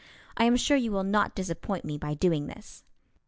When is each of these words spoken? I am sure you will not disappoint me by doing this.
I 0.35 0.45
am 0.45 0.55
sure 0.57 0.77
you 0.77 0.91
will 0.91 1.03
not 1.03 1.35
disappoint 1.35 1.85
me 1.85 1.95
by 1.95 2.15
doing 2.15 2.47
this. 2.47 2.83